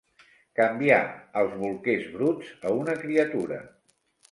[0.59, 1.01] Canviar
[1.43, 3.63] els bolquers bruts a una criatura.